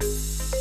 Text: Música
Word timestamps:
Música 0.00 0.57